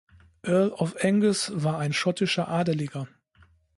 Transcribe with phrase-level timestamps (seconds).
[0.43, 3.07] Earl of Angus, war ein schottischer Adeliger.